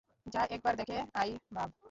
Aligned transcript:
যা 0.25 0.41
একবার 0.49 0.73
দেখে 0.75 0.97
আই, 1.13 1.29
বাব। 1.53 1.71